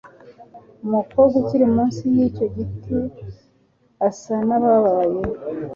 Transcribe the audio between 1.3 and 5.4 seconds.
ukiri munsi yicyo giti asa nababaye